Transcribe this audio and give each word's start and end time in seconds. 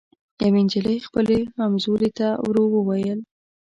یوې 0.45 0.61
نجلۍ 0.65 0.97
خپلي 1.07 1.39
همزولي 1.57 2.09
ته 2.17 2.27
ورو 2.45 2.63
ووېل 2.71 3.19